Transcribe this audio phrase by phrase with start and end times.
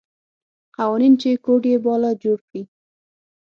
[0.77, 2.61] قوانین چې کوډ یې باله جوړ کړي.